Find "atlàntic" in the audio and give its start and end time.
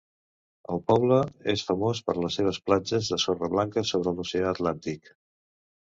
4.57-5.19